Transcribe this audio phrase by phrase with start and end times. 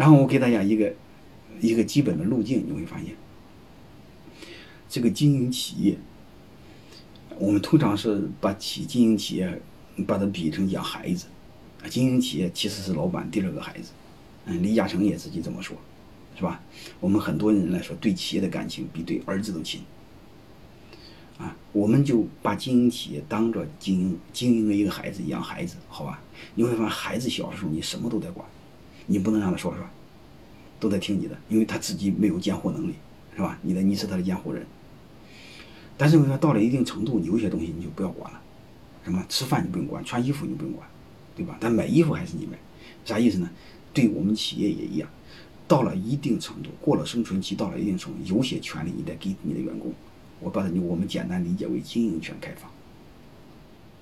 [0.00, 0.94] 然后我给大家一个
[1.60, 3.14] 一个基本的路径，你会发现，
[4.88, 5.98] 这个经营企业，
[7.38, 9.60] 我们通常是把企经营企业
[10.06, 11.26] 把它比成养孩子，
[11.82, 13.90] 啊经营企业其实是老板第二个孩子。
[14.46, 15.76] 嗯，李嘉诚也自己这么说，
[16.34, 16.62] 是吧？
[16.98, 19.82] 我们很多人来说，对企业的感情比对儿子都亲。
[21.36, 26.22] 啊，我们就把经营企业当着经营经营的一个孩子养孩子，好吧？
[26.54, 28.48] 你会发现，孩子小的时候你什么都得管，
[29.06, 29.84] 你不能让他说说，
[30.78, 32.94] 都得听你的，因为他自己没有监护能力，
[33.34, 33.58] 是吧？
[33.62, 34.66] 你的你是他的监护人。
[35.96, 38.40] 但是你说到了一定程度，有些东西你就不要管了，
[39.04, 40.88] 什么吃饭你不用管，穿衣服你不用管，
[41.36, 41.56] 对吧？
[41.60, 42.58] 但买衣服还是你买，
[43.04, 43.50] 啥意思呢？
[43.92, 45.08] 对我们企业也一样，
[45.66, 49.92] 到了一定程度，过了生存期，到了一定程度，有些权利你得给你的员工。
[50.38, 52.70] 我把你我们简单理解为经营权开放，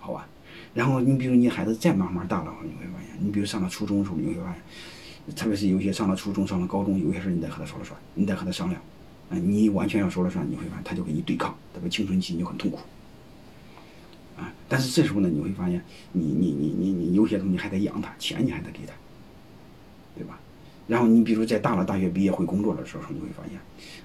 [0.00, 0.26] 好吧？
[0.74, 8.80] 然后你比如你孩子再慢慢大了，你会发现，你比如上了初中的时候，你会发现，特别是有些上了初中、上了高中，有些事你得和他说了算，你得和他商量。
[9.30, 12.78] 啊，你完全要说了算，你会发现他就跟你对抗，特别青春期你就很痛苦。
[14.36, 15.82] 啊，但是这时候呢，你会发现，
[16.12, 18.92] 你你你你你有些东西还得养他，钱你还得给他。
[20.16, 20.38] 对吧？
[20.86, 23.58] 然后你比如在大了大学毕业会工作的时候，你会发现，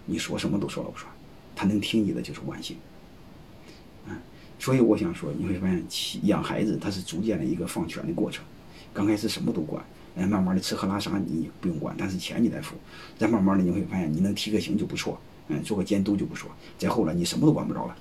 [0.05, 1.11] 你说什么都说了不算，
[1.55, 2.77] 他能听你的就是万幸。
[4.59, 5.83] 所以我想说，你会发现，
[6.23, 8.43] 养孩子他是逐渐的一个放权的过程。
[8.93, 9.83] 刚开始什么都管，
[10.17, 12.75] 哎，慢慢的吃喝拉撒你不用管，但是钱你得付。
[13.17, 16.51] 再慢慢的你会发现，你能提个醒就不错，嗯，做个监督就不错。
[16.77, 17.95] 再后来你什么都管不着了，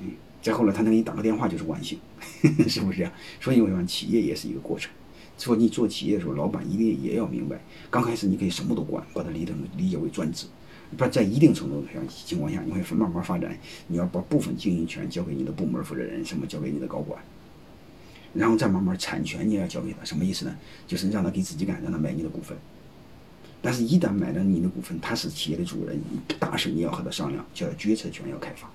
[0.00, 1.98] 嗯，再后来他能给你打个电话就是万幸，
[2.66, 3.12] 是不是这样？
[3.40, 4.90] 所以我想，企业也是一个过程。
[5.36, 10.46] 说你做企业的时候，老板一定也要明白，刚开始你可以什么都管，把它理成理解为专职，
[10.96, 13.56] 不在一定程度上情况下，你会慢慢发展，
[13.88, 17.22] 你要把部分经营权交给你的部门负责人，什么交给你的高管，
[18.32, 20.56] 然后再慢慢产权你也要交给他，什么意思呢？
[20.86, 22.56] 就是让他给自己干，让他买你的股份。
[23.60, 26.00] 但是，一旦买了你的股份，他是企业的主人，
[26.38, 28.70] 大事你要和他商量，叫决策权要开放。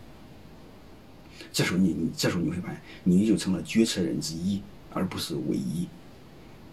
[1.52, 4.62] 这时候你你这时候你会发现，你就成了决策人之一，
[4.94, 5.88] 而不是唯一。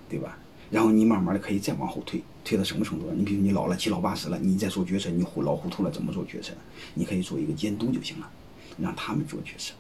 [0.09, 0.39] 对吧？
[0.71, 3.11] 然后你慢慢的可以再往后退，退到什么程度？
[3.13, 6.53] 你比如你老了七老八十了，你再做决策，你糊老糊涂了，怎么做决策？
[6.95, 8.31] 你可以做一个监督就行了，
[8.79, 9.75] 让他们做决策，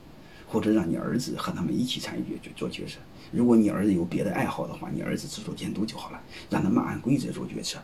[0.48, 2.98] 或者让你儿子和他们一起参与决做决策。
[3.30, 7.78] 如果你儿子有别的爱好的话，你儿子只做监督就好了，让他们按规则做决策。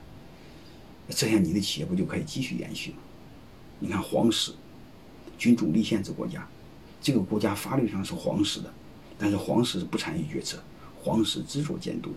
[1.09, 2.97] 这样你的企业不就可以继续延续吗？
[3.78, 4.53] 你看皇室，
[5.38, 6.44] 君主立宪制国家，
[7.00, 8.75] 这个国家法律上是皇室的，
[9.16, 10.60] 但是皇室不参与决策，
[11.00, 12.10] 皇室只做监督。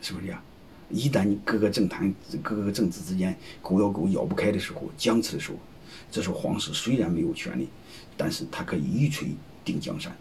[0.00, 0.42] 是不是这样？
[0.90, 2.12] 一旦你各个政坛、
[2.42, 5.58] 各个政治之间狗咬狗咬不开的时候、僵持的时候，
[6.10, 7.68] 这时候皇室虽然没有权利，
[8.16, 9.28] 但是他可以一锤
[9.64, 10.14] 定江山。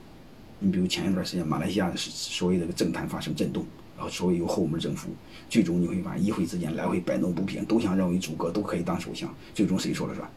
[0.59, 3.65] 你比如前一段时间马来西亚是所谓这个政坛发生震动，
[3.97, 5.09] 然后所谓有后门政府，
[5.49, 10.29] 最终你会发现议会之间来回摆弄不平，都想认为主格都可以当首相，最终谁说了算？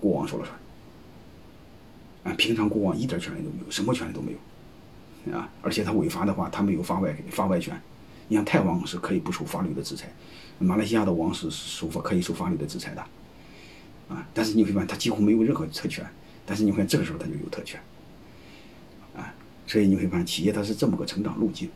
[0.00, 0.56] 国王说了算。
[2.24, 4.32] 啊，平常国王一点权利都没有，什么权利都没
[5.26, 7.80] 有，啊，而且他违法的话，他没有发外发外权。
[8.32, 10.10] 你像泰王是可以不受法律的制裁，
[10.58, 13.02] 马来西亚的王是受法可以受法律的制裁的，
[14.08, 16.02] 啊，但是你会发现他几乎没有任何特权，
[16.46, 17.78] 但是你会发现这个时候他就有特权，
[19.14, 19.34] 啊，
[19.66, 21.68] 所以你会发现企业它是这么个成长路径，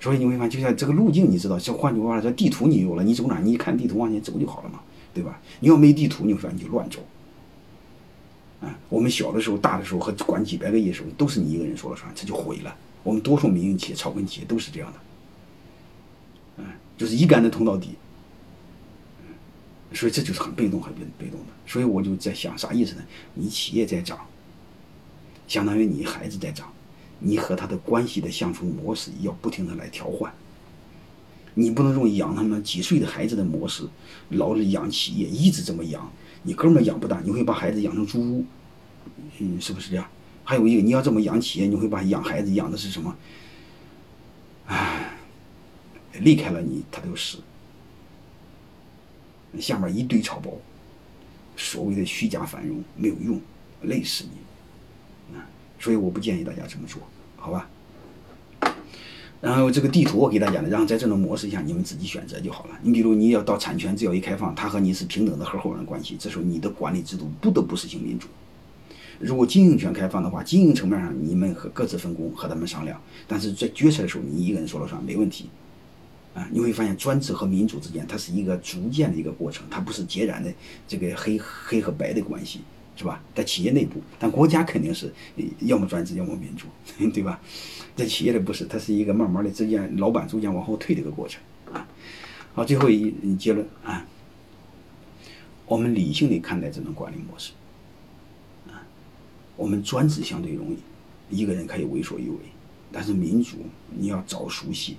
[0.00, 4.80] 所以你会发现就像这个路径，你知道，像换句话说，这地图你有了，你走哪你一看地图往前走就好了嘛，
[5.12, 5.38] 对吧？
[5.60, 7.00] 你要没地图，你会发现你就乱走，
[8.62, 12.74] 啊，我们小的时候、大的时候和管几百个亿的时候，都是你一个人说了算，这就毁了。
[13.02, 14.98] 我们多数民营企业、草根企业都是这样的。
[16.96, 17.94] 就是一竿子捅到底，
[19.92, 21.46] 所以这就是很被动、很被被动的。
[21.66, 23.02] 所以我就在想，啥意思呢？
[23.34, 24.18] 你企业在涨，
[25.48, 26.70] 相当于你孩子在涨，
[27.18, 30.32] 你和他的关系的相处模式要不停的来调换。
[31.54, 33.84] 你不能用养他们几岁的孩子的模式，
[34.28, 36.12] 老是养企业，一直这么养，
[36.42, 38.44] 你根本养不大，你会把孩子养成猪，
[39.38, 40.06] 嗯，是不是这样？
[40.44, 43.16] 还有一个，你要这么养企业，你会把养孩子养的是什么？
[44.66, 44.99] 唉。
[46.20, 47.38] 离开了你，他就死。
[49.58, 50.52] 下面一堆草包，
[51.56, 53.40] 所谓的虚假繁荣没有用，
[53.82, 55.36] 累死你。
[55.36, 55.44] 啊，
[55.78, 57.02] 所以我不建议大家这么做，
[57.36, 57.68] 好吧？
[59.40, 62.78] 然后这个地图我给大家了，然后在这种模式下，你们自己选择就好了。
[62.82, 68.28] 你比如你要到产权只要一开放，他和你是平等的合伙人关系，这时候你的管理制度不得不实行民主。
[69.18, 75.48] 如果经营权开放的话，经营层面上你们和各自分工，和他们商量，但是在决策的时候你一个人说了算，没问题。
[76.34, 80.52] 啊，你会发现专制和民主之间，它是一个逐渐的一个过程，它不是截然的
[80.86, 82.60] 这个黑黑和白的关系，
[82.96, 83.20] 是吧？
[83.34, 85.12] 在企业内部，但国家肯定是
[85.60, 86.66] 要么专制，要么民主，
[87.12, 87.40] 对吧？
[87.96, 91.42] 在企业里不是，它是一个慢慢的之间，老板逐渐往后退的一个过程
[91.72, 91.86] 啊。
[92.54, 94.06] 好，最后一结论啊，
[95.66, 97.52] 我们理性的看待这种管理模式，
[98.68, 98.86] 啊，
[99.56, 100.78] 我们专制相对容易，
[101.36, 102.36] 一个人可以为所欲为，
[102.92, 103.56] 但是民主
[103.90, 104.96] 你要早熟悉，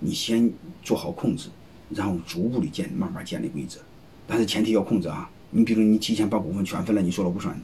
[0.00, 0.52] 你先
[0.82, 1.48] 做好控制，
[1.90, 3.80] 然后逐步的建慢慢建立规则，
[4.26, 7.58] 但是前提要控制啊，你比如你提前把股份全分了，你说了不算，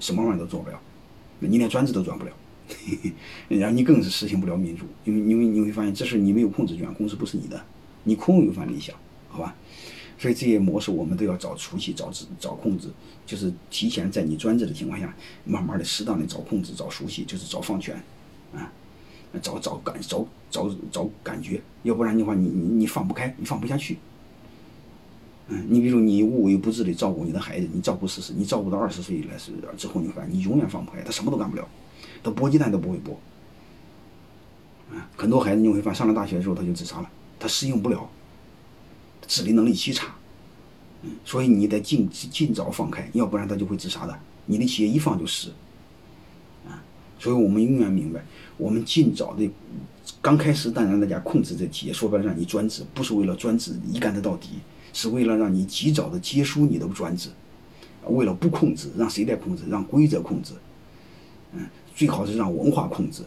[0.00, 0.80] 什么玩意都做不了，
[1.40, 2.32] 你连专制都转不了。
[3.48, 7.62] 然后你更是实行不了民主，因为因为你会发现这事你没有控制权，公司不是你的，
[8.04, 8.96] 你空有一番理想，
[9.28, 9.54] 好吧？
[10.18, 12.88] 所以这些模式我们都要找出气、找制、找控制，
[13.26, 15.12] 就是提前在你专制的情况下，
[15.44, 18.00] 慢慢的、适当的找控制、找熟悉，就是找放权，
[18.54, 18.72] 啊，
[19.42, 23.98] 找找感、找找找感觉，要不然的话，你你你放不开，你放不下去。
[25.48, 31.66] 嗯，你比如你无微不至的照顾你的孩子，你照顾四十，你照顾到二十岁来是之后，你发现你永远放不开，他什么都干不了。
[32.22, 33.14] 他剥鸡蛋都不会剥，
[34.94, 37.10] 啊，很多孩子你会发现上了大学的时候他就自杀了，
[37.40, 38.08] 他适应不了，
[39.26, 40.14] 自理能力极差，
[41.02, 44.16] 嗯，所以你得尽尽早放开，要不然他就会自杀的。
[44.46, 45.52] 你的企业一放就死，
[47.22, 48.20] 所以我们永远明白，
[48.56, 49.48] 我们尽早的，
[50.20, 54.48] 刚开始当然大家控制这企业，说白了让你专制，不是为了专制一干的到底，
[54.92, 57.28] 是为了让你及早的结束你的专制，
[58.08, 59.62] 为了不控制，让谁来控制？
[59.70, 60.54] 让规则控制，
[61.52, 61.60] 嗯。
[61.94, 63.22] 最好是让文化控制，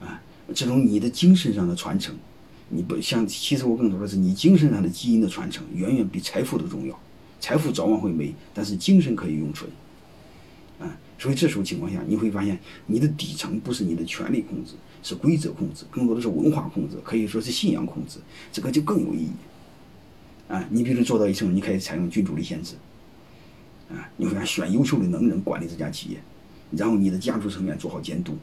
[0.00, 0.18] 啊，
[0.54, 2.16] 这种你的精神上的传承，
[2.70, 6.98] 你不像，其实我更多的是你精神上的基因的传承，远远比财富都重要。
[7.38, 9.70] 财富早晚会没，但是精神可以永存，
[11.18, 14.72] 所以这种情况下，你会发现你的底层不是你的权力控制，
[15.02, 18.18] 是规则控制，更多的是文化控制，可以说是信仰控制，
[18.52, 19.32] 这个就更有意义。
[20.46, 22.74] 啊，你比如做到一层，你可以采用君主立宪制，
[23.90, 26.18] 啊，你会选优秀的能人管理这家企业。
[26.70, 28.36] 然后你的家族成员做好监督，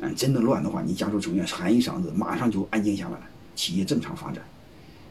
[0.00, 4.42] 啊，真的乱的话，你家族成员喊一嗓子，马上就安静下来了，企业正常发展，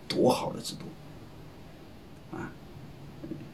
[0.07, 2.51] 多好的制度，啊，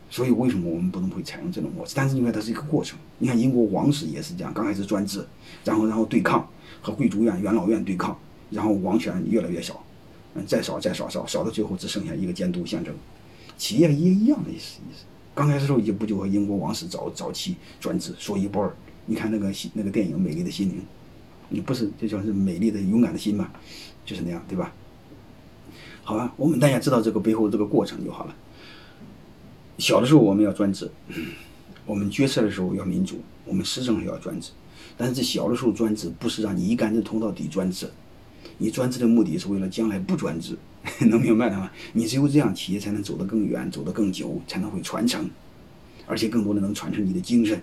[0.09, 1.93] 所以为什么我们不能会采用这种模式？
[1.95, 5.25] 但是因为它是一个过程，你看英国王室也是这样，刚开始专制，
[5.63, 6.47] 然后然后对抗
[6.81, 8.17] 和贵族院、元老院对抗，
[8.49, 9.83] 然后王权越来越少，
[10.33, 12.93] 嗯，再少再少少少到最后只剩下一个监督象征，
[13.57, 15.05] 企业也一样的意思意思。
[15.35, 20.77] 刚开始时候也不就和英国王室早早期专制说一不二，你看那个那个电影《美丽的心灵》，
[21.49, 23.49] 你不是就叫是美丽的勇敢的心嘛，
[24.05, 24.73] 就是那样对吧？
[26.03, 28.35] 好吧，我们大家知道这个背后这个过程就好了。
[29.79, 30.91] 小的时候我们要专制，
[31.85, 34.51] 我们决策的时候要民主，我们施政要专制，
[34.97, 37.89] 但是小的时候专制不是让你一竿子捅到底专制，
[38.57, 40.57] 你专制的目的是为了将来不专制。
[41.09, 41.69] 能明白了吗？
[41.91, 45.29] 你只有这样，企业才能走得更远，走得更久，才能会传承，
[46.07, 47.61] 而且更多的能传承你的精神。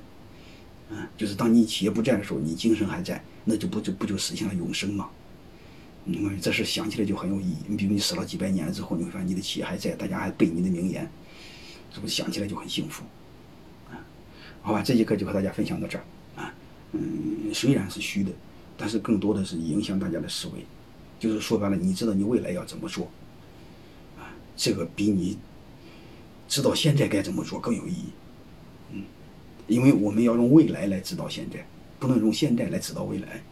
[0.91, 5.09] 嗯，就是当你企业不在的时候，你精神还在，那就不就不就实现了永生吗？
[6.05, 7.57] 嗯，这事想起来就很有意义。
[7.67, 11.11] 你比如你死了几百年之后，你会发现你的企业还在，大家还背你的名言，
[11.97, 13.03] 是不是想起来就很幸福？
[13.91, 13.97] 啊，
[14.61, 16.05] 好吧，这节课就和大家分享到这儿
[16.37, 16.53] 啊。
[16.93, 18.31] 嗯，虽然是虚的，
[18.77, 20.67] 但是更多的是影响大家的思维。
[21.19, 23.09] 就是说白了，你知道你未来要怎么做，
[24.19, 25.39] 啊，这个比你
[26.47, 28.05] 知道现在该怎么做更有意义，
[28.93, 29.05] 嗯，
[29.67, 31.67] 因为我们要用未来来指导现在，
[31.99, 33.43] 不能用现在来指导未来。